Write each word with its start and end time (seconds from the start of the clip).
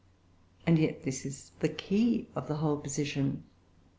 And 0.65 0.79
yet 0.79 1.03
this 1.03 1.27
is 1.27 1.51
the 1.59 1.69
key 1.69 2.27
of 2.35 2.47
the 2.47 2.55
whole 2.55 2.77
position. 2.77 3.43